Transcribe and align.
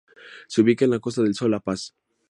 Se 0.47 0.61
ubica 0.61 0.83
en 0.83 0.89
la 0.89 0.99
Costa 0.99 1.21
del 1.21 1.35
Sol, 1.35 1.51
La 1.51 1.59
Paz. 1.59 1.93